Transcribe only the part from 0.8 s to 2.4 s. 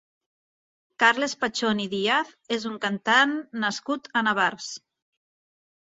Carles Pachón i Díaz